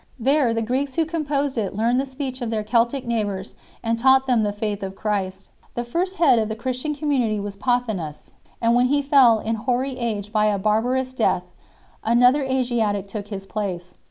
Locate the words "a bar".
10.47-10.81